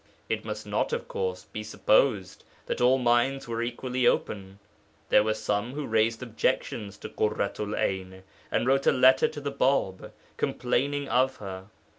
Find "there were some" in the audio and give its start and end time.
5.09-5.73